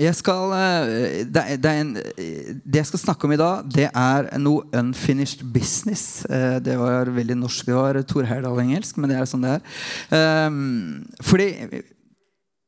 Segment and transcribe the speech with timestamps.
[0.00, 4.28] Jeg skal, eh, det, det, en, det, jeg skal snakke om i dag, det er
[4.40, 6.24] noe unfinished business.
[6.24, 7.66] Eh, det var veldig norsk.
[7.68, 10.46] Det var Tor Heyerdahl engelsk, men det er sånn det er.
[10.48, 11.50] Um, fordi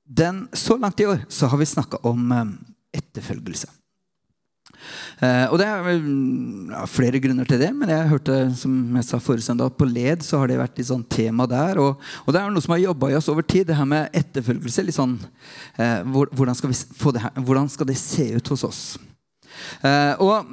[0.05, 2.53] den, så langt i år så har vi snakka om um,
[2.93, 3.71] etterfølgelse.
[5.23, 5.89] Uh, og det er
[6.73, 10.25] ja, flere grunner til det, men jeg hørte som jeg sa forrige søndag, på LED
[10.27, 11.81] så har det vært et sånn tema der.
[11.83, 14.11] Og, og, det er noe som har jobba i oss over tid, det her med
[14.19, 14.87] etterfølgelse.
[14.87, 15.17] litt sånn,
[15.79, 18.83] eh, hvordan, skal det her, hvordan, skal det se ut hos oss?
[19.87, 20.49] Eh, og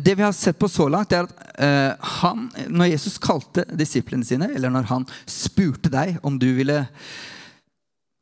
[0.00, 4.48] det vi har sett på så langt, er at han, når Jesus kalte disiplene sine,
[4.54, 6.78] eller når han spurte deg om du ville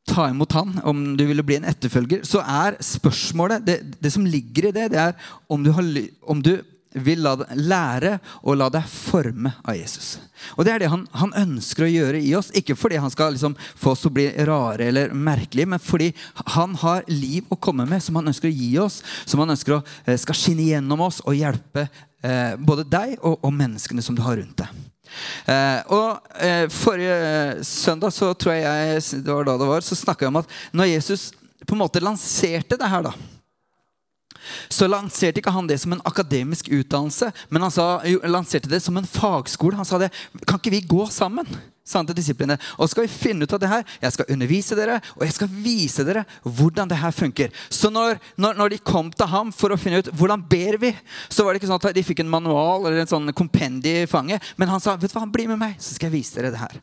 [0.08, 4.26] ta imot han, om du ville bli en etterfølger, så er spørsmålet Det, det som
[4.26, 5.16] ligger i det, det er
[5.48, 5.88] om du, har,
[6.26, 6.56] om du
[6.92, 10.18] vil la, lære å la deg forme av Jesus.
[10.56, 12.50] Og Det er det han, han ønsker å gjøre i oss.
[12.58, 16.12] Ikke fordi han skal liksom få oss til å bli rare eller merkelige, men fordi
[16.56, 19.78] han har liv å komme med som han ønsker å gi oss, som han ønsker
[19.78, 24.18] å eh, skal skinne gjennom oss og hjelpe eh, både deg og, og menneskene som
[24.18, 24.91] du har rundt deg.
[25.46, 30.26] Eh, og eh, Forrige søndag så tror jeg, det var da det var, så snakka
[30.26, 31.30] jeg om at når Jesus
[31.66, 33.12] på en måte lanserte det her, da,
[34.72, 37.86] så lanserte ikke han det som en akademisk utdannelse, men han sa,
[38.26, 39.78] lanserte det som en fagskole.
[39.78, 40.10] Han sa det
[40.46, 41.46] Kan ikke vi gå sammen?
[41.84, 42.58] Til disiplene.
[42.78, 43.84] Og skal vi finne ut av det her.
[44.02, 47.52] Jeg skal undervise dere, og jeg skal vise dere hvordan det her funker.
[47.70, 50.92] Så når, når, når, de kom til ham for å finne ut hvordan ber vi,
[51.28, 54.10] så var det ikke sånn at de fikk en manual eller en sånn kompendie i
[54.10, 54.42] fanget.
[54.56, 56.62] Men han sa vet du hva, bli med meg, så skal jeg vise dere det
[56.62, 56.80] her.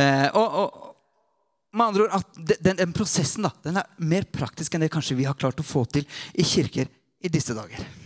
[0.00, 0.90] Eh, og, og,
[1.74, 5.18] med andre ord, at den, den, prosessen da, den er mer praktisk enn det kanskje
[5.18, 6.06] vi har klart å få til
[6.38, 6.86] i kirker
[7.24, 8.03] i disse dager.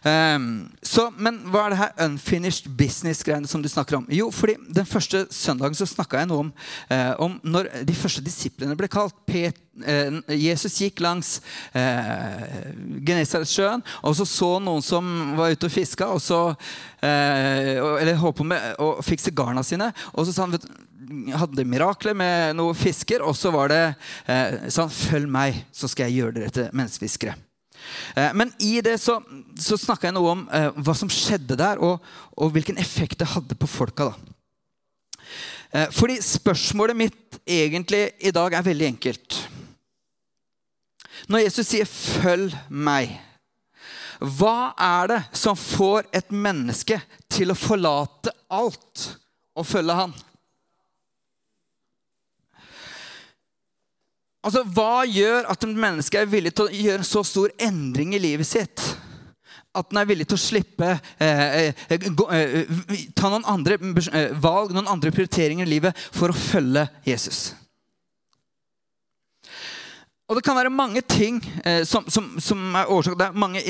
[0.00, 4.06] Um, så, men hva er det her unfinished business-greiene som du snakker om?
[4.08, 6.52] Jo, fordi Den første søndagen så snakka jeg noe om,
[6.88, 9.16] uh, om når de første disiplene ble kalt.
[9.28, 11.34] Pet, uh, Jesus gikk langs
[11.74, 12.70] uh,
[13.04, 16.40] Genesaretsjøen, og så så noen som var ute og fiska, og så,
[17.02, 19.90] eller holdt på med å fikse garna sine.
[20.14, 20.66] Og så sa han vet,
[21.40, 23.84] hadde mirakler med noen fisker, og så var det
[24.72, 27.36] sånn Følg meg, så skal jeg gjøre dere til menneskefiskere.
[28.14, 29.18] Eh, men i det så,
[29.58, 32.04] så snakka jeg noe om eh, hva som skjedde der, og,
[32.36, 34.10] og, hvilken effekt det hadde på folka.
[34.10, 34.36] da.
[35.70, 39.40] Eh, fordi spørsmålet mitt egentlig i dag er veldig enkelt.
[41.28, 43.18] Når Jesus sier 'følg meg',
[44.20, 49.06] hva er det som får et menneske til å forlate alt
[49.56, 50.12] og følge han?
[54.40, 58.22] Altså, Hva gjør at et menneske er villig til å gjøre så stor endring i
[58.22, 58.84] livet sitt?
[59.76, 60.86] At den er villig til å slippe
[61.22, 62.70] eh, eh, gå, eh,
[63.14, 67.52] ta noen andre eh, valg, noen andre prioriteringer i livet for å følge Jesus.
[70.30, 73.62] Og Det kan være mange ting eh, som, som, som, er årsak Det er mange,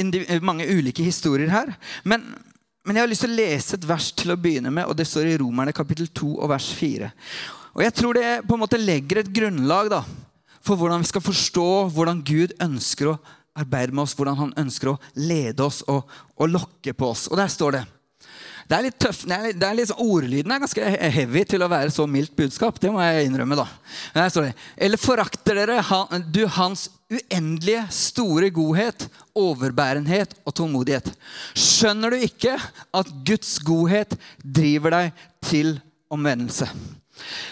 [0.44, 1.74] mange ulike historier her.
[2.04, 2.24] Men,
[2.84, 5.08] men, jeg har lyst til å lese et vers til å begynne med, og det
[5.08, 7.12] står i Romerne kapittel 2 og vers 4.
[7.74, 10.04] Og Jeg tror det på en måte legger et grunnlag da,
[10.64, 13.20] for hvordan vi skal forstå hvordan Gud ønsker å
[13.60, 16.04] arbeide med oss, hvordan han ønsker å lede oss og,
[16.36, 17.26] og lokke på oss.
[17.30, 17.86] Og der står det.
[18.70, 21.40] Det er litt tøff, det er litt, det er litt sånn, Ordlyden er ganske heavy
[21.50, 22.76] til å være så mildt budskap.
[22.78, 23.58] Det må jeg innrømme.
[23.58, 23.64] da.
[24.14, 24.52] Der står det.
[24.86, 31.10] Eller forakter dere han, du hans uendelige store godhet, overbærenhet og tålmodighet?
[31.58, 32.54] Skjønner du ikke
[32.94, 35.74] at Guds godhet driver deg til
[36.14, 36.70] omvendelse?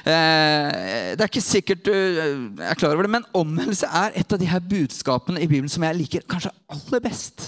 [0.05, 4.41] Eh, det er ikke sikkert du er klar over det, men omvendelse er et av
[4.41, 7.47] de her budskapene i Bibelen som jeg liker kanskje aller best.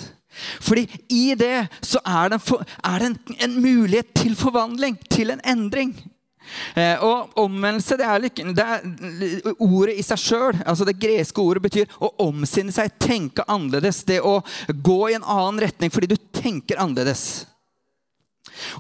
[0.63, 5.35] Fordi i det så er det en, er det en, en mulighet til forvandling, til
[5.35, 5.95] en endring.
[6.75, 8.19] Eh, og omvendelse, det er,
[8.55, 10.59] det er, ordet i seg sjøl.
[10.67, 14.03] Altså det greske ordet betyr å omsinne seg, tenke annerledes.
[14.09, 17.47] Det å gå i en annen retning fordi du tenker annerledes.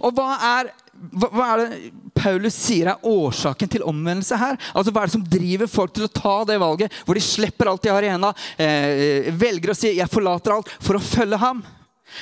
[0.00, 4.58] Og hva er hva, er det Paulus sier er årsaken til omvendelse her?
[4.76, 7.70] Altså Hva er det som driver folk til å ta det valget, hvor de slipper
[7.70, 11.38] alt de har i hendene, eh, velger å si 'jeg forlater alt' for å følge
[11.38, 11.64] ham?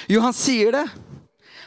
[0.09, 0.87] Jo, han sier det.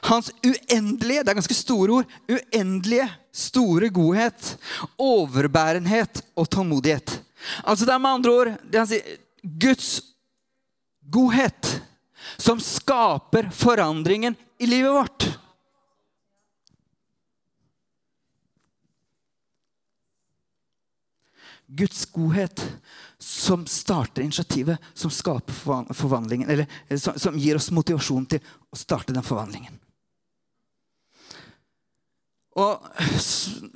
[0.04, 4.57] Hans uendelige, det er ganske store ord, uendelige store godhet,
[4.98, 7.19] overbærenhet og tålmodighet.
[7.64, 10.02] Altså Det er med andre ord det han sier, Guds
[11.10, 11.81] godhet
[12.38, 15.28] som skaper forandringen i livet vårt.
[21.71, 22.59] Guds godhet
[23.21, 25.56] som starter initiativet, som skaper
[25.94, 29.77] forvandlingen, eller eh, som, som gir oss motivasjon til å starte den forvandlingen.
[32.59, 32.83] Og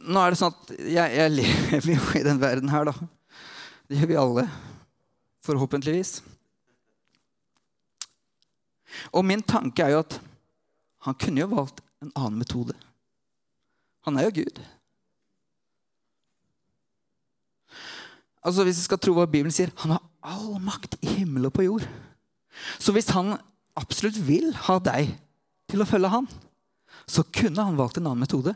[0.03, 2.95] nå er det sånn at jeg, jeg lever jo i den verden her, da.
[3.87, 4.47] Det gjør vi alle.
[5.45, 6.17] Forhåpentligvis.
[9.15, 10.19] Og min tanke er jo at
[11.05, 12.75] han kunne jo valgt en annen metode.
[14.07, 14.59] Han er jo Gud.
[18.45, 21.55] Altså Hvis vi skal tro hva Bibelen sier, han har all makt i himmel og
[21.55, 21.85] på jord.
[22.77, 23.35] Så hvis han
[23.75, 25.15] absolutt vil ha deg
[25.71, 26.29] til å følge han,
[27.09, 28.53] så kunne han valgt en annen metode.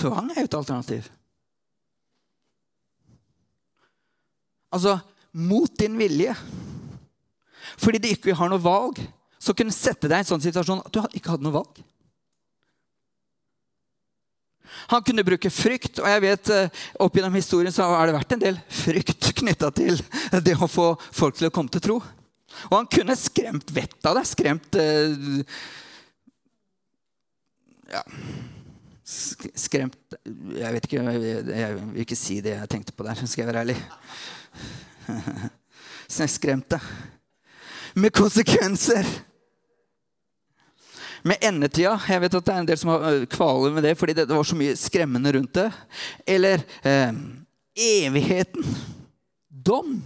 [0.00, 1.08] Tvang er jo et alternativ.
[4.72, 4.98] Altså
[5.32, 6.34] mot din vilje.
[7.80, 9.00] Fordi du ikke har noe valg,
[9.40, 11.80] så kunne sette deg i en sånn situasjon at du ikke hadde noe valg.
[14.92, 18.34] Han kunne bruke frykt, og jeg vet eh, opp gjennom historien så har det vært
[18.36, 20.00] en del frykt knytta til
[20.44, 21.98] det å få folk til å komme til tro.
[22.70, 24.24] Og han kunne skremt vettet av det.
[24.28, 25.52] Skremt eh,
[27.92, 28.02] Ja
[29.12, 30.14] Skremt
[30.56, 33.64] Jeg vet ikke, jeg vil ikke si det jeg tenkte på der, skal jeg være
[33.66, 33.76] ærlig.
[36.38, 36.78] Skremt det.
[37.98, 39.08] Med konsekvenser
[41.22, 41.96] med endetida.
[42.08, 44.28] Jeg vet at det er en del som har øh, kvaler med det fordi det
[44.30, 45.68] var så mye skremmende rundt det.
[46.26, 47.12] Eller eh,
[47.76, 48.66] evigheten.
[49.66, 50.02] Dom.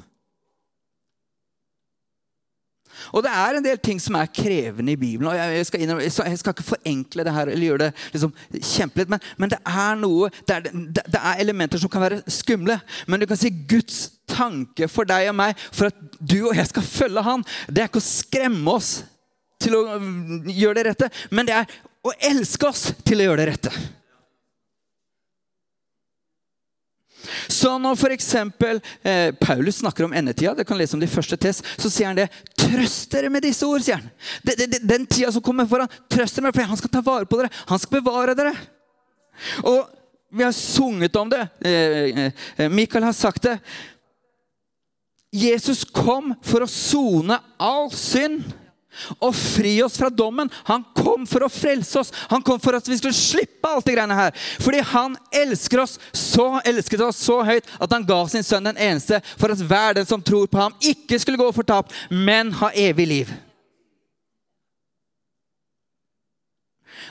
[3.14, 5.28] Og det er en del ting som er krevende i Bibelen.
[5.30, 9.10] og Jeg skal, innom, jeg skal ikke forenkle det her eller gjøre det liksom kjempelitt,
[9.12, 10.60] men, men, det er noe, det er,
[10.96, 12.80] det er, elementer som kan være skumle.
[13.06, 16.66] Men du kan si Guds tanke for deg og meg, for at du og jeg
[16.72, 19.04] skal følge Han, det er ikke å skremme oss
[19.62, 19.84] til å
[20.50, 23.72] gjøre det rette, men det er å elske oss til å gjøre det rette.
[27.50, 28.34] Så når f.eks.
[29.02, 32.18] Eh, Paulus snakker om endetida, det kan lese om de første test, så sier han
[32.18, 32.28] det.
[32.58, 34.08] Trøst dere med disse ord, sier han.
[34.46, 37.28] Den, de, den tida som kommer foran, trøst dere med, for han skal ta vare
[37.28, 37.52] på dere.
[37.70, 38.54] Han skal bevare dere.
[39.64, 39.82] Og
[40.36, 41.42] vi har sunget om det.
[41.66, 42.24] Eh,
[42.56, 43.58] eh, Mikael har sagt det.
[45.36, 48.46] Jesus kom for å sone all synd
[49.18, 50.50] og fri oss fra dommen.
[50.68, 52.12] Han kom for å frelse oss.
[52.30, 54.36] Han kom for at vi skulle slippe alt det greiene her.
[54.62, 58.80] Fordi han elsker oss så, elsket oss så høyt at han ga sin sønn den
[58.88, 62.70] eneste for at hver den som tror på ham, ikke skulle gå fortapt, men ha
[62.74, 63.34] evig liv.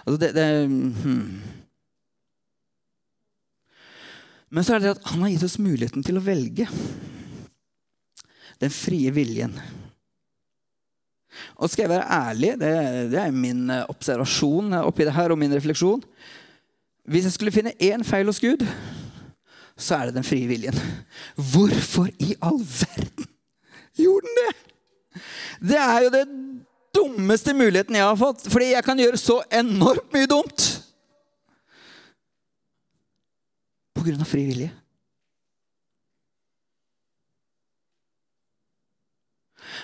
[0.06, 1.42] Altså det, det hmm.
[4.56, 6.68] Men så er det at han har gitt oss muligheten til å velge.
[8.62, 9.58] Den frie viljen.
[11.56, 12.74] Og skal jeg være ærlig, det,
[13.12, 16.04] det er min eh, observasjon oppi det her, og min refleksjon
[17.06, 18.64] Hvis jeg skulle finne én feil hos Gud,
[19.78, 20.78] så er det den frie viljen.
[21.36, 23.28] Hvorfor i all verden
[24.00, 24.54] gjorde den det?
[25.72, 26.24] Det er jo det
[26.96, 30.66] dummeste muligheten jeg har fått, fordi jeg kan gjøre så enormt mye dumt.
[33.96, 34.72] På grunn av fri vilje.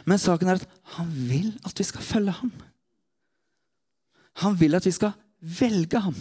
[0.05, 0.67] Men saken er at
[0.97, 2.51] han vil at vi skal følge ham.
[4.41, 6.15] Han vil at vi skal velge ham.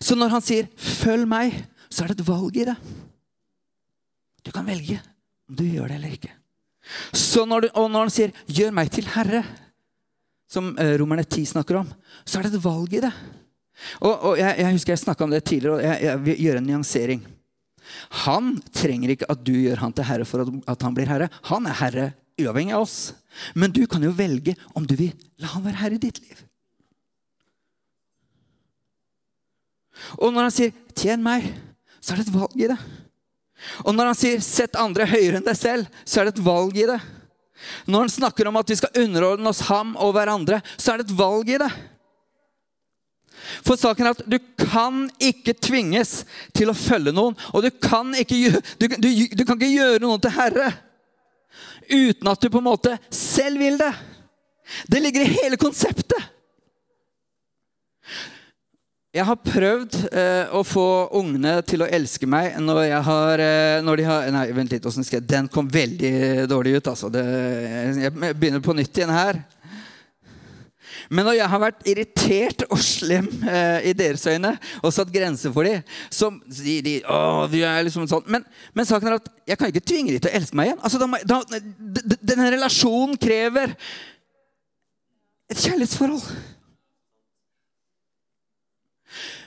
[0.00, 2.76] Så når han sier 'følg meg', så er det et valg i det.
[4.44, 5.00] Du kan velge
[5.48, 6.32] om du gjør det eller ikke.
[7.46, 9.44] Når du, og når han sier 'gjør meg til herre',
[10.48, 11.88] som eh, Romerne 10 snakker om,
[12.24, 13.12] så er det et valg i det.
[14.00, 16.58] Og, og jeg, jeg, husker jeg snakka om det tidligere, og jeg, jeg vil gjøre
[16.58, 17.22] en nyansering.
[18.24, 21.28] Han trenger ikke at du gjør han til herre for at han blir herre.
[21.50, 22.06] Han er herre
[22.40, 23.12] uavhengig av oss.
[23.54, 25.12] Men du kan jo velge om du vil
[25.42, 26.42] la han være herre i ditt liv.
[30.18, 31.52] Og når han sier 'tjen meg',
[32.00, 32.78] så er det et valg i det.
[33.86, 36.76] Og når han sier 'sett andre høyere enn deg selv', så er det et valg
[36.76, 37.00] i det.
[37.86, 41.10] Når han snakker om at vi skal underordne oss ham og hverandre, så er det
[41.10, 41.70] et valg i det.
[43.64, 46.22] For saken er at du kan ikke tvinges
[46.56, 47.36] til å følge noen.
[47.52, 50.72] Og du kan ikke, du, du, du kan ikke gjøre noen til herre
[51.92, 53.90] uten at du på en måte selv vil det.
[54.88, 56.30] Det ligger i hele konseptet.
[59.12, 60.86] Jeg har prøvd eh, å få
[61.18, 64.86] ungene til å elske meg når, jeg har, eh, når de har Nei, vent litt.
[64.88, 66.88] skal jeg, Den kom veldig dårlig ut.
[66.94, 67.10] altså.
[67.12, 67.24] Det,
[68.06, 69.42] jeg begynner på nytt igjen her.
[71.12, 75.52] Men når jeg har vært irritert og slem eh, i deres øyne og satt grenser
[75.52, 78.24] for dem, så sier de å, de er liksom sånn.
[78.32, 80.80] Men, men, saken er at jeg kan ikke tvinge dem til å elske meg igjen.
[80.80, 83.76] Altså, da, da, denne relasjonen krever
[85.52, 86.24] et kjærlighetsforhold.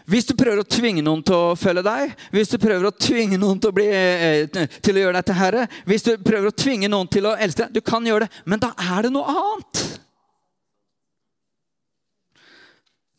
[0.06, 3.40] Hvis du prøver å tvinge noen til å følge deg, hvis du prøver å tvinge
[3.42, 6.54] noen til å, bli, eh, til å gjøre deg til herre, hvis du prøver å
[6.54, 9.34] tvinge noen til å elske deg Du kan gjøre det, men da er det noe
[9.34, 9.86] annet.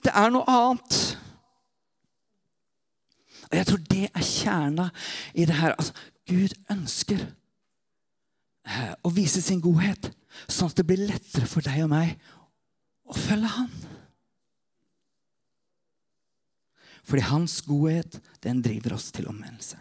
[0.06, 0.96] Det er noe annet.
[3.46, 4.86] Og jeg tror det er kjerna
[5.34, 5.74] i det her.
[5.74, 5.94] Altså,
[6.26, 10.10] Gud ønsker eh, å vise sin godhet,
[10.46, 12.14] sånn at det blir lettere for deg og meg
[13.06, 13.70] å følge Han.
[17.06, 19.78] Fordi hans godhet, den driver oss til omvendelse.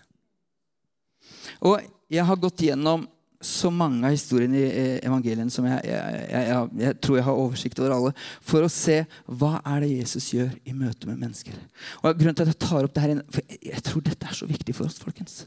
[1.66, 1.82] Og
[2.14, 3.08] jeg har gått gjennom
[3.46, 7.82] så mange av historiene i evangelien som jeg, jeg, jeg, jeg, tror jeg har oversikt
[7.82, 11.58] over alle, for å se hva er det Jesus gjør i møte med mennesker.
[12.02, 14.50] Og grunnen til at Jeg tar opp det her, for jeg tror dette er så
[14.50, 15.00] viktig for oss.
[15.02, 15.44] folkens.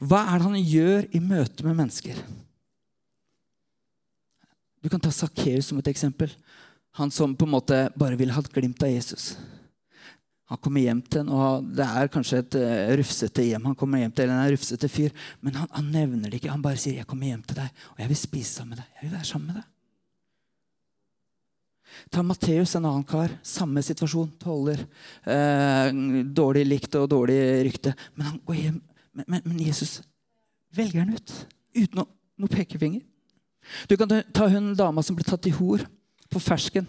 [0.00, 2.18] Hva er det han gjør i møte med mennesker?
[4.84, 6.32] Du kan ta Sakkeus som et eksempel.
[6.98, 9.34] Han som på en måte bare ville hatt glimt av Jesus.
[10.52, 13.64] Han kommer hjem til en, og Det er kanskje et uh, rufsete hjem.
[13.70, 16.50] han kommer hjem til, eller en rufsete fyr, Men han, han, nevner det ikke.
[16.52, 18.90] Han bare sier 'Jeg kommer hjem til deg, og jeg vil spise sammen med deg.'
[18.94, 19.70] Jeg vil være sammen med deg.
[22.10, 23.30] Ta Matteus, en annen kar.
[23.42, 24.32] Samme situasjon.
[24.40, 24.80] Toller.
[25.24, 25.92] Eh,
[26.24, 27.94] dårlig likt og dårlig rykte.
[28.16, 28.82] Men han går hjem.
[29.12, 30.02] Men, men, men Jesus
[30.74, 31.34] velger han ut.
[31.74, 32.10] Uten noen
[32.40, 33.02] noe pekefinger.
[33.88, 35.84] Du kan ta hun dama som ble tatt i hor
[36.32, 36.86] på fersken.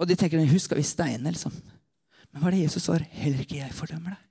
[0.00, 1.52] Og de tenker hun skal vi steine, liksom.
[2.30, 3.06] Men hva er det Jesus svarer?
[3.20, 4.26] Heller ikke jeg fordømmer deg.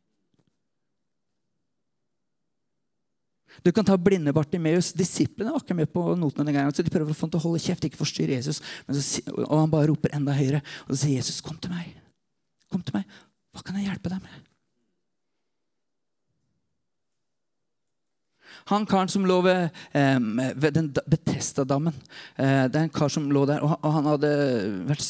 [3.65, 4.93] Du kan ta blinde Bartimeus.
[4.95, 7.41] Disiplene var ikke med på noten denne gangen, så De prøver å få ham til
[7.41, 8.61] å holde kjeft, ikke forstyrre Jesus.
[8.87, 10.61] Så, og han bare roper enda høyere.
[10.87, 11.91] Og så sier Jesus, 'Kom til meg.
[12.71, 13.05] Kom til meg.
[13.53, 14.48] Hva kan jeg hjelpe deg med?'
[18.65, 20.19] Han karen som lå ved, eh,
[20.55, 21.93] ved den Betesta-dammen
[22.35, 24.31] eh, Det er en kar som lå der, og, og han hadde
[24.89, 25.07] vært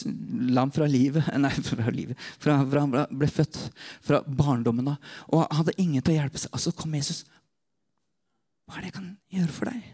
[0.53, 1.27] lam fra livet.
[1.43, 2.17] Nei, fra livet.
[2.39, 3.61] Fra, fra han ble født.
[4.05, 5.13] Fra barndommen av.
[5.29, 6.53] Og han hadde ingen til å hjelpe seg.
[6.55, 7.23] Altså kom Jesus.
[8.69, 9.87] Hva er det jeg kan gjøre for deg?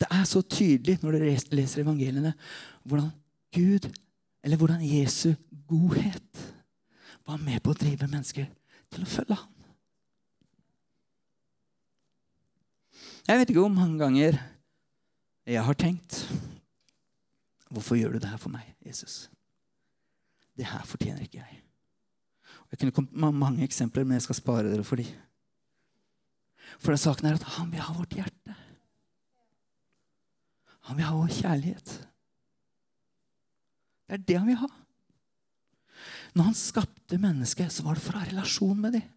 [0.00, 2.32] Det er så tydelig når dere leser evangeliene,
[2.88, 3.10] hvordan
[3.52, 3.86] Gud,
[4.42, 5.34] eller hvordan Jesu
[5.68, 6.42] godhet
[7.28, 8.48] var med på å drive mennesker
[8.92, 9.50] til å følge ham.
[13.22, 14.40] Jeg vet ikke hvor mange ganger
[15.46, 16.24] jeg har tenkt
[17.72, 19.30] Hvorfor gjør du det her for meg, Jesus?
[20.52, 21.62] Det her fortjener ikke jeg.
[22.68, 25.06] Jeg kunne kommet med mange eksempler, men jeg skal spare dere for de.
[26.76, 28.56] For den saken er at han vil ha vårt hjerte.
[30.90, 31.94] Han vil ha vår kjærlighet.
[34.04, 34.70] Det er det han vil ha.
[36.32, 39.08] Når han skapte mennesket, så var det for å ha relasjon med dem.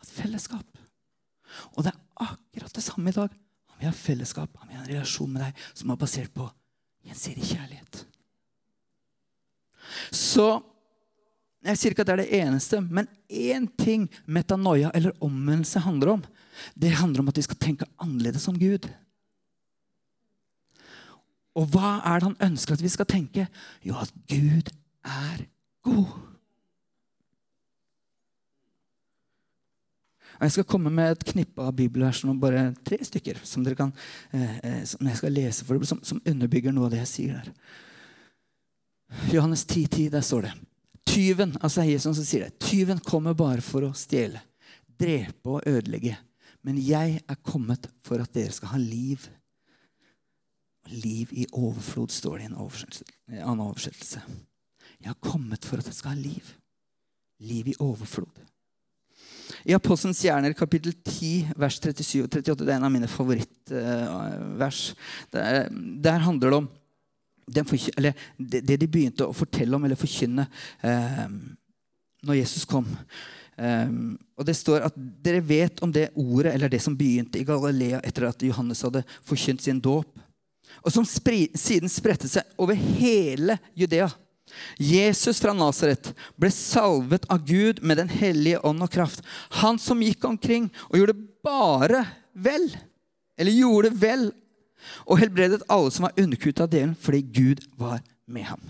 [0.00, 0.80] Et fellesskap.
[1.74, 3.32] Og det er akkurat det samme i dag.
[3.72, 6.46] Han vil ha fellesskap, han vil ha en relasjon med deg som er basert på
[7.08, 8.02] gjensidig kjærlighet.
[10.14, 10.48] Så
[11.64, 16.14] jeg sier ikke at det er det eneste, men én ting metanoia, eller omvendelse, handler
[16.16, 16.24] om.
[16.74, 18.88] Det handler om at vi skal tenke annerledes om Gud.
[21.58, 23.48] Og hva er det han ønsker at vi skal tenke?
[23.84, 24.70] Jo, at Gud
[25.04, 25.44] er
[25.84, 26.29] god.
[30.40, 33.92] Og Jeg skal komme med et knippe av bibelvers, bare tre stykker, som, kan,
[34.32, 37.10] eh, eh, som jeg skal lese for dere, som, som, underbygger noe av det jeg
[37.10, 37.50] sier der.
[39.34, 40.52] Johannes 10, 10, der står det
[41.10, 44.40] Tyven altså Jesus som sier det, tyven kommer bare for å stjele,
[44.86, 46.14] drepe og ødelegge.
[46.64, 49.26] Men jeg er kommet for at dere skal ha liv.
[50.88, 54.22] Liv i overflod, står det i en annen oversettelse.
[55.00, 56.54] Jeg har kommet for at dere skal ha liv.
[57.44, 58.40] Liv i overflod.
[59.64, 64.82] I Apostelens gjerner, kapittel 10, vers 37 og 38, det er en av mine favorittvers.
[65.34, 65.66] Der,
[66.04, 66.70] der handler det om
[67.50, 70.46] det, det, de begynte å fortelle om eller forkynne
[70.86, 71.26] eh,
[72.26, 72.86] når Jesus kom.
[73.58, 73.92] Eh,
[74.38, 78.00] og Det står at dere vet om det ordet eller det som begynte i Galilea
[78.06, 80.14] etter at Johannes hadde forkynt sin dåp,
[80.80, 84.06] og som siden spredte seg over hele Judea.
[84.80, 89.24] Jesus fra Nasaret ble salvet av Gud med Den hellige ånd og kraft.
[89.62, 92.04] Han som gikk omkring og gjorde bare
[92.34, 92.68] vel,
[93.38, 94.28] eller gjorde vel,
[95.06, 98.62] og helbredet alle som var underkutt av delen, fordi Gud var med ham.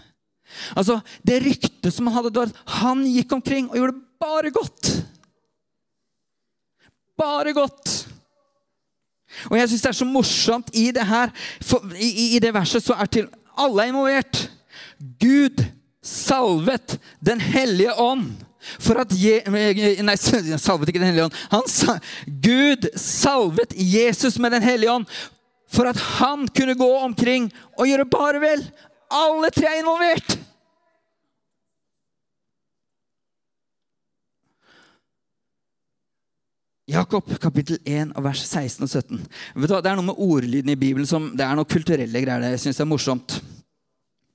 [0.75, 4.93] Altså, Det ryktet som han hadde, var at han gikk omkring og gjorde bare godt.
[7.19, 8.07] Bare godt.
[9.51, 11.31] Og jeg syns det er så morsomt i det her,
[11.63, 13.29] for, i, i det verset så er til
[13.61, 14.49] alle involvert.
[15.21, 15.65] Gud
[16.03, 18.33] salvet Den hellige ånd.
[18.81, 20.17] For at Je Nei,
[20.61, 21.37] salvet ikke Den hellige ånd.
[21.53, 22.01] Han
[22.45, 25.07] Gud salvet Jesus med Den hellige ånd
[25.71, 28.65] for at han kunne gå omkring og gjøre bare vel.
[29.11, 30.39] Alle tre er involvert.
[36.91, 39.21] Jakob kapittel 1 vers 16 og 17.
[39.63, 42.57] Det er noe med ordlyden i Bibelen som det er noe kulturelle greier der.
[42.57, 43.37] Jeg synes det er morsomt.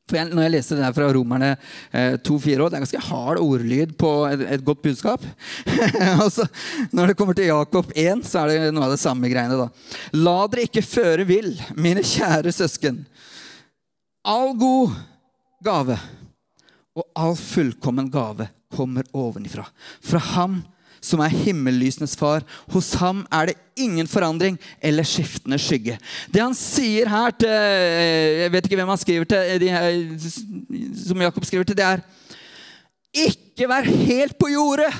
[0.06, 1.48] For jeg, når jeg leste det her fra Romerne
[1.90, 5.24] eh, 2-4 det er ganske hard ordlyd på et, et godt budskap.
[6.24, 6.46] altså,
[6.94, 9.58] når det kommer til Jakob 1, så er det noe av det samme greiene.
[9.58, 9.70] da.
[10.22, 13.02] La dere ikke føre vill, mine kjære søsken.
[14.30, 14.94] All god
[15.66, 15.98] gave
[16.96, 19.66] og all fullkommen gave kommer ovenifra.
[20.06, 20.62] Fra ham
[21.06, 22.46] som er himmellysenes far.
[22.74, 25.98] Hos ham er det ingen forandring eller skiftende skygge.
[26.32, 30.00] Det han sier her til Jeg vet ikke hvem han skriver til, her,
[31.06, 32.06] som Jakob skriver til, det er
[33.26, 34.94] Ikke vær helt på jordet!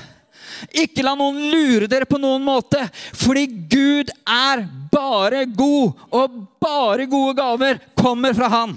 [0.72, 2.80] Ikke la noen lure dere på noen måte,
[3.12, 8.76] fordi Gud er bare god, og bare gode gaver kommer fra Han.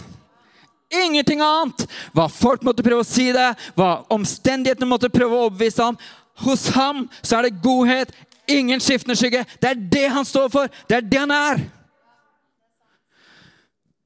[0.89, 1.83] Ingenting annet.
[2.17, 5.99] Hva folk måtte prøve å si det, hva omstendighetene måtte prøve å overbevise ham.
[6.45, 8.13] Hos ham så er det godhet,
[8.49, 9.45] ingen skiftende skygge.
[9.61, 10.71] Det er det han står for.
[10.89, 11.61] Det er det han er.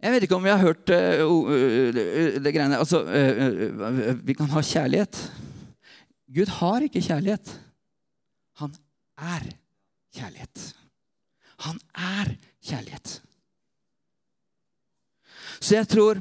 [0.03, 1.99] Jeg vet ikke om vi har hørt uh, uh,
[2.43, 5.19] det greiene Altså, uh, vi kan ha kjærlighet.
[6.33, 7.53] Gud har ikke kjærlighet.
[8.59, 8.73] Han
[9.17, 9.47] er
[10.15, 10.65] kjærlighet.
[11.63, 12.33] Han er
[12.65, 13.21] kjærlighet.
[15.63, 16.19] Så jeg tror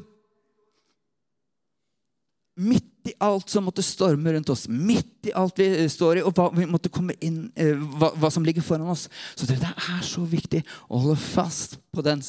[3.03, 6.31] Midt i alt som måtte storme rundt oss, midt i alt vi står i, og
[6.37, 10.03] hva, vi måtte komme inn, eh, hva, hva, som ligger foran oss, så det er
[10.07, 12.23] så viktig å holde fast på den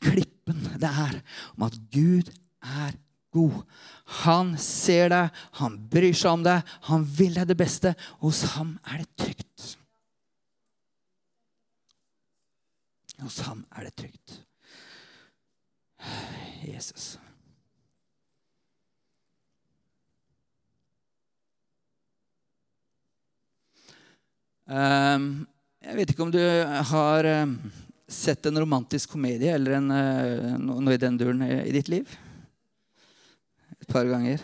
[0.00, 1.18] klippen det er
[1.52, 2.30] om at Gud
[2.64, 2.96] er
[3.36, 3.60] god.
[4.24, 7.92] Han ser deg, han bryr seg om deg, han vil deg det beste.
[8.24, 9.66] Hos ham er det trygt.
[13.20, 14.40] Hos ham er det trygt.
[16.64, 17.18] Jesus.
[24.70, 26.42] Jeg vet ikke om du
[26.92, 27.56] har ehm,
[28.06, 32.10] sett en romantisk komedie eller en, eh, noe i den duren i ditt liv?
[33.80, 34.40] Et par ganger.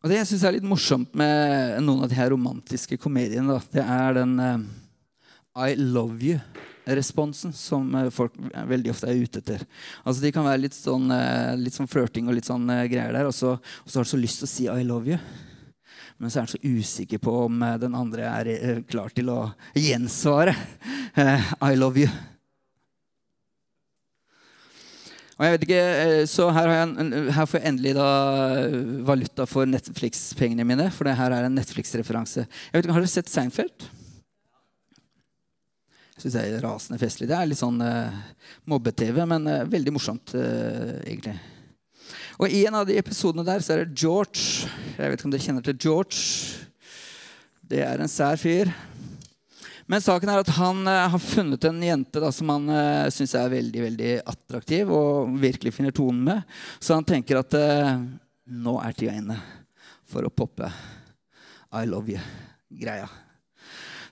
[0.00, 3.84] Og Det jeg syns er litt morsomt med noen av de her romantiske komediene, det
[3.84, 4.62] er den uh,
[5.60, 8.32] I love you-responsen som folk
[8.68, 9.64] veldig ofte er ute etter.
[10.04, 11.12] Altså De kan være litt sånn,
[11.60, 14.20] litt sånn flørting og litt sånn greier der, og så, og så har du så
[14.20, 15.20] lyst til å si I love you.
[16.20, 19.30] Men så er han så usikker på om eh, den andre er eh, klar til
[19.32, 19.38] å
[19.72, 20.52] gjensvare
[21.16, 22.10] eh, I love you.
[25.40, 25.84] Og jeg vet ikke,
[26.28, 27.94] så her, jeg, her, får jeg endelig
[29.08, 30.90] valuta for Netflix-pengene mine.
[30.92, 32.44] For det her er en Netflix-referanse.
[32.44, 33.86] Jeg vet ikke, Har dere sett Seinfeld?
[36.18, 37.30] Jeg syns det er rasende festlig.
[37.30, 38.12] Det er litt sånn uh,
[38.68, 41.38] mobbe-TV, men uh, veldig morsomt, uh, egentlig.
[42.40, 44.64] Og I en av de episodene der så er det George.
[44.96, 46.20] Jeg vet ikke om dere kjenner til George.
[47.68, 48.70] Det er en sær fyr.
[49.90, 53.36] Men saken er at han eh, har funnet en jente da, som han eh, syns
[53.36, 56.58] er veldig veldig attraktiv og virkelig finner tonen med.
[56.80, 57.92] Så han tenker at eh,
[58.64, 59.36] nå er tida inne
[60.08, 60.70] for å poppe
[61.76, 63.10] I love you-greia.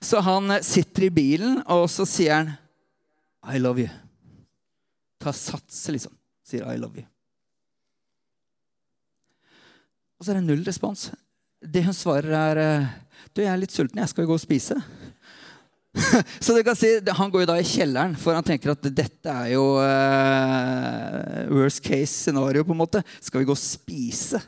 [0.05, 2.53] Så han sitter i bilen, og så sier han
[3.49, 3.89] I love you.
[5.17, 6.13] Ta sats, liksom.
[6.45, 7.09] Sier I love you.
[10.19, 11.09] Og så er det null respons.
[11.63, 12.89] Det hun svarer, er eh,
[13.31, 14.01] Du, jeg er litt sulten.
[14.01, 14.75] Jeg skal jo gå og spise.
[16.43, 19.31] så du kan si, Han går jo da i kjelleren, for han tenker at dette
[19.31, 22.65] er jo uh, worst case scenario.
[22.67, 23.03] på en måte.
[23.23, 24.41] Skal vi gå og spise?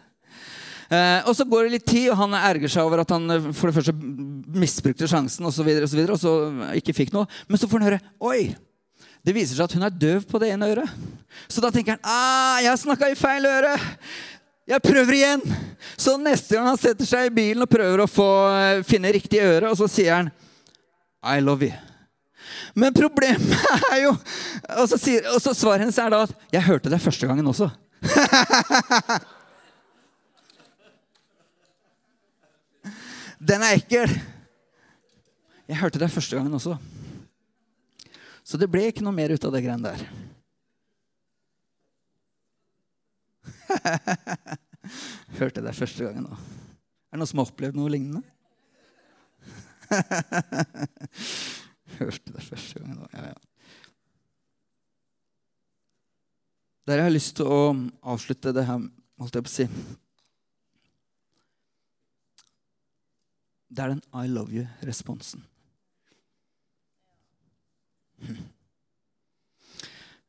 [0.91, 3.71] Uh, og Så går det litt tid, og han erger seg over at han for
[3.71, 7.31] det første misbrukte sjansen og så videre, og så videre, og så ikke fikk noe.
[7.47, 8.51] Men så får han høre Oi!
[9.21, 10.93] Det viser seg at hun er døv på det ene øret.
[11.51, 13.75] Så da tenker han ah, jeg snakka i feil øre.
[14.69, 15.41] Jeg prøver igjen!
[15.97, 19.41] Så neste gang han setter seg i bilen og prøver å få, eh, finne riktig
[19.41, 20.31] øre, og så sier han
[21.25, 21.73] I love you.
[22.75, 23.57] Men problemet
[23.93, 24.11] er jo
[24.77, 27.45] Og så, sier, og så svaret hennes er da at 'Jeg hørte det første gangen
[27.47, 27.71] også'.
[33.41, 34.09] Den er ekkel.
[35.67, 36.77] Jeg hørte det første gangen også.
[38.45, 40.05] Så det ble ikke noe mer ut av det greiene der.
[45.39, 46.37] Hørte det første gangen nå.
[47.11, 48.21] Er det noen som har opplevd noe lignende?
[51.99, 53.07] Hørte det første gangen nå.
[53.13, 53.39] Ja, ja.
[56.91, 57.59] Jeg har lyst til å
[58.11, 58.79] avslutte det her,
[59.21, 59.65] holdt jeg på å si
[63.71, 65.45] Det er den I love you-responsen.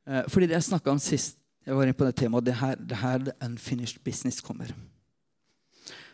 [0.03, 2.47] Eh, fordi det jeg snakka om sist jeg var inne på det temaet.
[2.47, 4.73] Det her, det her the unfinished business kommer.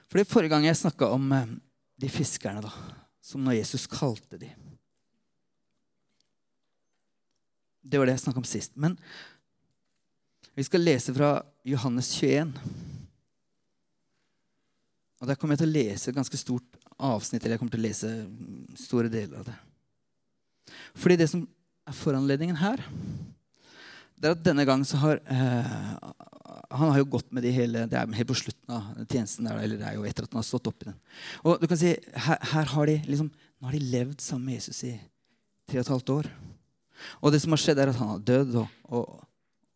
[0.08, 1.54] Fordi Forrige gang jeg snakka om eh,
[2.00, 2.70] de fiskerne, da,
[3.22, 4.50] som når Jesus kalte de.
[7.82, 8.76] Det var det jeg snakka om sist.
[8.76, 8.98] Men
[10.58, 12.52] Vi skal lese fra Johannes 21.
[15.20, 17.80] Og Der kommer jeg til å lese et ganske stort avsnitt, eller jeg kommer til
[17.80, 18.10] å lese
[18.74, 19.54] store deler av det.
[20.98, 21.44] Fordi det som
[21.86, 22.82] er foranledningen her,
[24.18, 25.68] det er at denne gangen så har eh,
[26.74, 29.46] Han har jo gått med de hele Det er helt på slutten av tjenesten.
[29.46, 30.98] Der, eller det er jo etter at han har stått oppi den.
[31.44, 31.94] Og du kan si,
[32.26, 34.92] her, her har de liksom, Nå har de levd sammen med Jesus i
[35.68, 36.28] tre og et halvt år.
[37.22, 39.24] Og det som har skjedd, er at han har dødd og, og,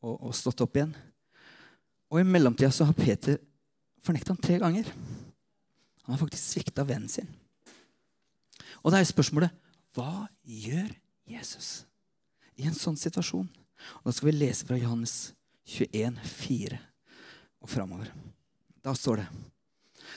[0.03, 0.93] og, og stått opp igjen.
[2.13, 3.41] Og i mellomtida så har Peter
[4.03, 4.91] fornekta han tre ganger.
[6.07, 7.29] Han har faktisk svikta vennen sin.
[8.83, 9.55] Og da er spørsmålet
[9.95, 10.91] hva gjør
[11.29, 11.83] Jesus
[12.59, 13.49] i en sånn situasjon?
[14.03, 15.33] Og Da skal vi lese fra Johannes
[15.65, 16.79] 21, 4
[17.63, 18.13] og framover.
[18.83, 19.27] Da står det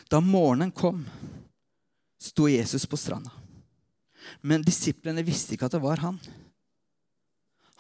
[0.10, 1.06] Da morgenen kom,
[2.20, 3.32] sto Jesus på stranda.
[4.42, 6.18] Men disiplene visste ikke at det var han.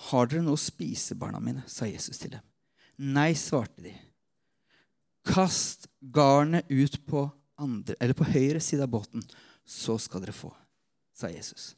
[0.09, 1.63] Har dere noe å spise, barna mine?
[1.67, 2.43] sa Jesus til dem.
[3.01, 3.93] Nei, svarte de.
[5.25, 7.25] Kast garnet ut på,
[7.57, 9.23] andre, på høyre side av båten,
[9.65, 10.51] så skal dere få,
[11.17, 11.73] sa Jesus.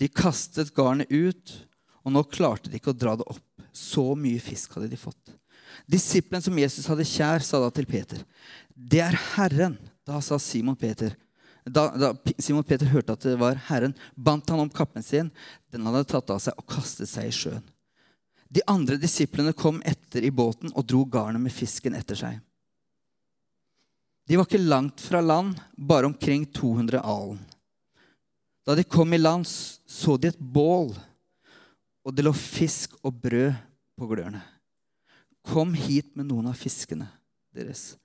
[0.00, 1.52] De kastet garnet ut,
[2.06, 3.42] og nå klarte de ikke å dra det opp.
[3.74, 5.34] Så mye fisk hadde de fått.
[5.90, 8.22] Disippelen som Jesus hadde kjær, sa da til Peter,
[8.72, 11.16] 'Det er Herren.' Da sa Simon Peter,
[11.64, 15.32] da, da, Simon Peter hørte at det var Herren, bandt han om kappen sin.
[15.72, 17.64] Den hadde tatt av seg og kastet seg i sjøen.
[18.48, 22.38] De andre disiplene kom etter i båten og dro garnet med fisken etter seg.
[24.26, 27.42] De var ikke langt fra land, bare omkring 200 alen.
[28.66, 30.94] Da de kom i land, så de et bål,
[32.06, 33.56] og det lå fisk og brød
[33.98, 34.42] på glørne.
[35.46, 37.08] Kom hit med noen av fiskene
[37.54, 37.96] deres,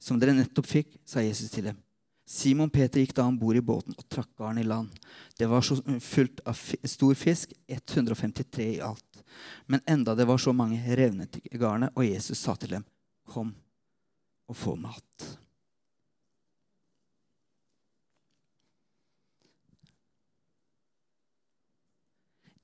[0.00, 1.78] som dere nettopp fikk, sa Jesus til dem.
[2.28, 4.92] Simon Peter gikk da om bord i båten og trakk garn i land.
[5.40, 9.22] Det var så fullt av stor fisk, 153 i alt.
[9.64, 12.84] Men enda det var så mange, revnet garnet, og Jesus sa til dem,
[13.24, 13.54] 'Kom
[14.48, 15.47] og få mat'.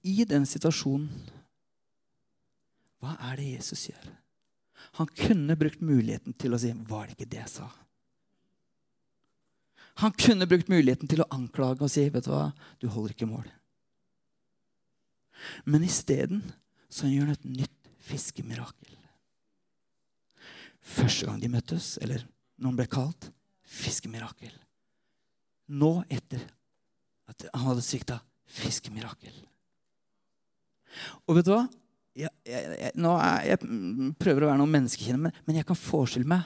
[0.05, 1.09] I den situasjonen,
[3.01, 4.13] hva er det Jesus gjør?
[5.01, 7.73] Han kunne brukt muligheten til å si, 'Var det ikke det jeg sa?'
[10.03, 13.31] Han kunne brukt muligheten til å anklage og si vet du hva, du holder ikke
[13.31, 13.47] mål.
[15.65, 16.43] Men isteden
[16.91, 18.97] så gjør han et nytt fiskemirakel.
[20.81, 22.27] Første gang de møttes, eller
[22.59, 23.31] noen ble kalt,
[23.65, 24.53] fiskemirakel.
[25.69, 26.43] Nå etter
[27.31, 29.33] at han hadde svikta, fiskemirakel.
[31.27, 31.65] Og vet du hva?
[32.15, 36.31] Jeg, jeg, jeg, er, jeg prøver å være noen menneskekjenner, men, men jeg kan forestille
[36.31, 36.45] meg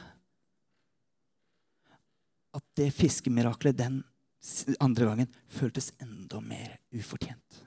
[2.56, 4.00] at det fiskemiraklet den
[4.80, 7.64] andre gangen føltes enda mer ufortjent.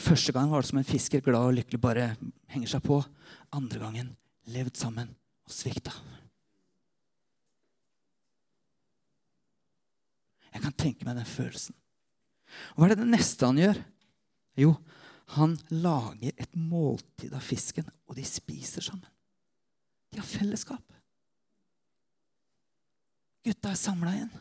[0.00, 2.06] Første gang var det som en fisker glad og lykkelig bare
[2.52, 3.02] henger seg på.
[3.52, 4.14] Andre gangen
[4.52, 5.10] levd sammen
[5.44, 5.92] og svikta.
[10.52, 11.76] Jeg kan tenke meg den følelsen.
[12.74, 13.78] Og Hva er det det neste han gjør?
[14.58, 14.74] Jo,
[15.36, 19.08] han lager et måltid av fisken, og de spiser sammen.
[20.12, 20.84] De har fellesskap.
[23.42, 24.32] Gutta er samla igjen.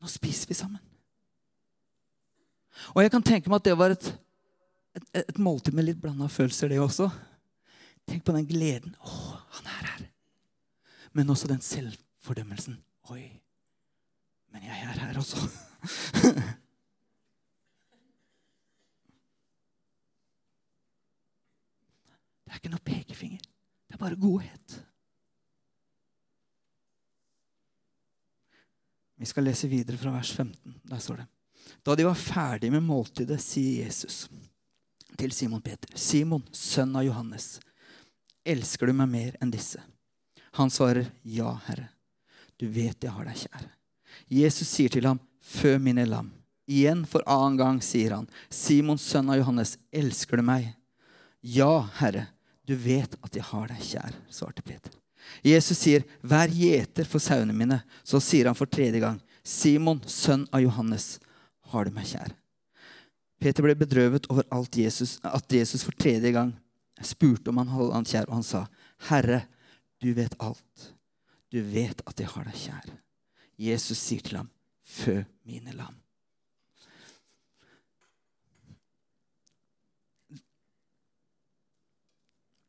[0.00, 0.82] Nå spiser vi sammen.
[2.94, 4.06] Og jeg kan tenke meg at det var et,
[4.96, 7.08] et, et måltid med litt blanda følelser, det også.
[8.08, 8.94] Tenk på den gleden.
[9.00, 9.16] Å,
[9.56, 10.06] han er her.
[11.16, 12.78] Men også den selvfordømmelsen.
[13.10, 13.24] Oi,
[14.52, 15.48] men jeg er her også.
[22.50, 23.42] det er ikke noe pekefinger.
[23.86, 24.72] Det er bare godhet.
[29.14, 30.80] Vi skal lese videre fra vers 15.
[30.90, 31.26] Der står det.
[31.86, 34.24] Da de var ferdige med måltidet, sier Jesus
[35.18, 37.60] til Simon Peter, 'Simon, sønn av Johannes,
[38.44, 39.82] elsker du meg mer enn disse?'
[40.58, 41.88] Han svarer, 'Ja, Herre.
[42.58, 43.70] Du vet jeg har deg kjær.'
[44.26, 46.32] Jesus sier til ham, 'Fø mine lam.'
[46.66, 50.74] Igjen for annen gang sier han, 'Simon, sønn av Johannes, elsker du meg?'
[51.42, 52.26] 'Ja, Herre.
[52.70, 54.92] Du vet at jeg har deg kjær', svarte Peter.
[55.42, 60.46] Jesus sier, 'Vær gjeter for sauene mine.' Så sier han for tredje gang, 'Simon, sønn
[60.52, 61.18] av Johannes,
[61.72, 62.36] har du meg kjær?'
[63.40, 66.52] Peter ble bedrøvet over Jesus, at Jesus for tredje gang
[67.02, 68.66] spurte om han hadde han kjær, og han sa,
[69.08, 69.46] 'Herre,
[70.00, 70.94] du vet alt.
[71.50, 72.98] Du vet at jeg har deg kjær.'
[73.58, 74.50] Jesus sier til ham,
[74.84, 75.99] 'Fø mine lam'.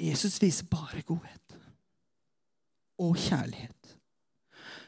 [0.02, 1.58] Jesus viser bare godhet
[3.02, 3.94] og kjærlighet.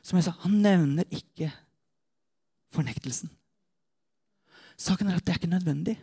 [0.04, 1.52] Som jeg sa, han nevner ikke
[2.73, 3.32] fornektelsen.
[4.78, 5.95] Saken er at det er ikke nødvendig.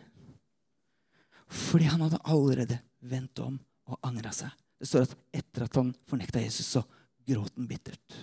[1.51, 3.59] Fordi han hadde allerede vendt om
[3.91, 4.51] og angra seg.
[4.79, 6.81] Det står at etter at han fornekta Jesus, så
[7.27, 8.15] gråt han bittert.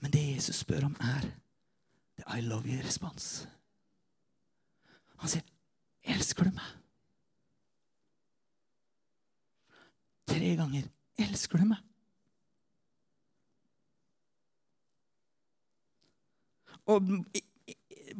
[0.00, 1.28] Men det Jesus spør om, er
[2.16, 3.46] det I love you-respons.
[5.22, 5.44] Han sier,
[6.06, 6.74] 'Elsker du meg?'
[10.26, 10.88] Tre ganger.
[11.18, 11.82] 'Elsker du meg?'
[16.86, 17.02] Og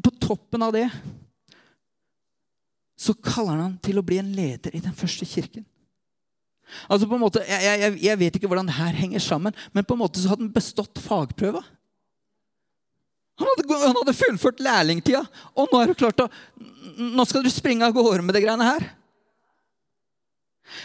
[0.03, 0.88] på toppen av det
[2.96, 5.66] så kaller han han til å bli en leder i den første kirken.
[6.90, 9.87] Altså på en måte, jeg, jeg, jeg vet ikke hvordan det her henger sammen, men
[9.87, 11.62] på en måte så hadde han bestått fagprøva.
[13.37, 15.22] Han hadde, han hadde fullført lærlingtida,
[15.57, 16.31] og nå er du klart å
[16.96, 18.85] Nå skal du springe av gårde med det greiene her.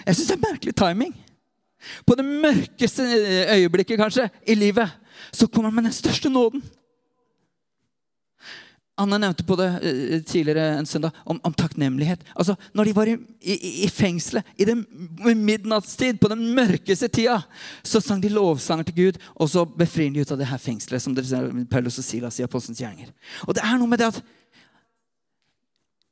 [0.03, 1.13] Jeg syns det er merkelig timing.
[2.03, 3.05] På det mørkeste
[3.55, 4.91] øyeblikket kanskje i livet
[5.31, 6.59] så kommer han med den største nåden.
[8.99, 12.25] Anna nevnte på det eh, tidligere en søndag om, om takknemlighet.
[12.35, 14.83] Altså, når de var i, i, i fengselet i den
[15.45, 17.39] midnattstid, på den mørkeste tida,
[17.83, 21.01] så sang de lovsanger til Gud, og så befrir de ut av det her fengselet,
[21.01, 21.15] som
[21.71, 23.09] Paulus og Silas i Apostelens gjerninger.
[23.47, 24.21] Og det er noe med det at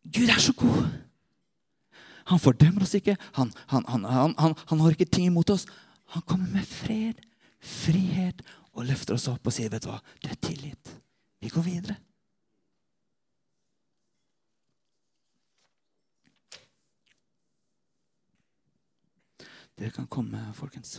[0.09, 0.87] Gud er så god.
[2.31, 3.17] Han fordømmer oss ikke.
[3.37, 5.67] Han, han, han, han har ikke ting imot oss.
[6.15, 7.19] Han kommer med fred,
[7.59, 8.41] frihet
[8.73, 10.95] og løfter oss opp og sier, 'Vet du hva, du er tilgitt.
[11.41, 12.08] Vi går videre.'
[19.79, 20.97] Dere kan komme, folkens.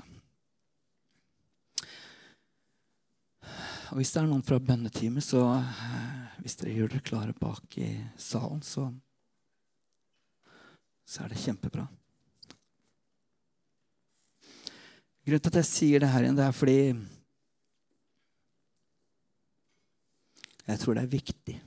[3.90, 7.76] Og Hvis det er noen fra bønneteamet, så eh, hvis dere gjør dere klare bak
[7.76, 8.86] i salen, så,
[11.04, 11.84] så er det kjempebra.
[15.26, 16.78] Grunnen til at jeg sier det her igjen, det er fordi
[20.70, 21.58] jeg tror det er viktig,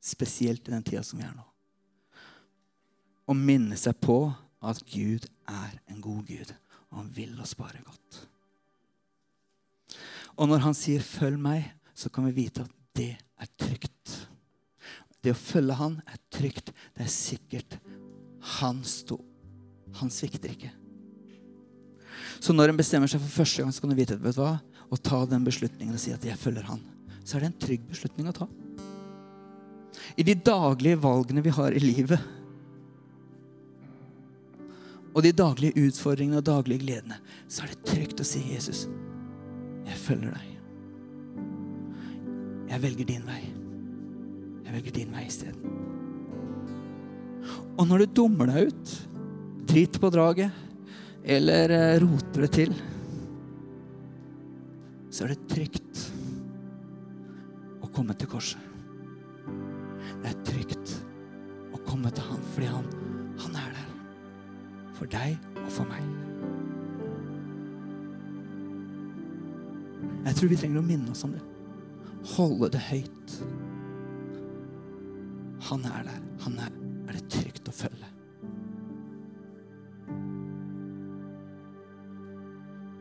[0.00, 1.44] spesielt i den tida som vi er nå,
[3.28, 4.22] å minne seg på
[4.70, 6.52] at Gud er en god Gud,
[6.90, 8.20] og han vil oss bare godt.
[10.38, 14.28] Og når han sier 'følg meg', så kan vi vite at det er trygt.
[15.22, 16.72] Det å følge han er trygt.
[16.96, 17.78] Det er sikkert.
[18.58, 19.24] Han sto.
[20.00, 20.70] Han svikter ikke.
[22.40, 24.60] Så når en bestemmer seg for første gang, så kan du vite vet du hva?
[24.92, 26.84] å ta den beslutningen og si at 'jeg følger han',
[27.24, 28.48] så er det en trygg beslutning å ta.
[30.18, 32.20] I de daglige valgene vi har i livet,
[35.12, 38.88] og de daglige utfordringene og daglige gledene, så er det trygt å si, 'Jesus,
[39.86, 40.48] jeg følger deg.
[42.72, 43.42] Jeg velger din vei.
[44.64, 45.82] Jeg velger din vei isteden.'
[47.78, 48.92] Og når du dummer deg ut,
[49.66, 50.50] driter på draget
[51.24, 52.74] eller eh, roter det til,
[55.12, 56.02] så er det trygt
[57.82, 58.60] å komme til korset.
[60.22, 60.94] Det er trygt
[61.74, 62.86] å komme til Han fordi Han,
[63.42, 63.71] han er der
[65.02, 66.02] for deg og for meg.
[70.22, 71.42] Jeg tror vi trenger å minne oss om det.
[72.36, 73.34] Holde det høyt.
[75.72, 76.22] Han er der.
[76.44, 76.76] Han er,
[77.08, 78.11] er det trygt å følge.